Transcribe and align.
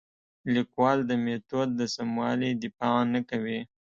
لیکوال 0.53 0.97
د 1.09 1.11
میتود 1.23 1.69
د 1.79 1.81
سموالي 1.95 2.51
دفاع 2.63 2.97
نه 3.13 3.21
کوي. 3.29 3.59